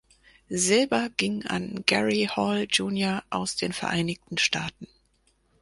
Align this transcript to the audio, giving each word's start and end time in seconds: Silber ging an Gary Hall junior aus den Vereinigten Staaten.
Silber 0.49 1.09
ging 1.09 1.45
an 1.45 1.83
Gary 1.85 2.23
Hall 2.25 2.65
junior 2.67 3.21
aus 3.29 3.55
den 3.57 3.71
Vereinigten 3.71 4.39
Staaten. 4.39 4.87